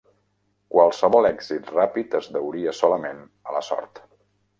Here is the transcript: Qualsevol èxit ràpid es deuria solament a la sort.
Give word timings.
Qualsevol 0.75 1.27
èxit 1.29 1.69
ràpid 1.75 2.15
es 2.21 2.29
deuria 2.37 2.73
solament 2.79 3.21
a 3.51 3.55
la 3.59 3.63
sort. 3.69 4.03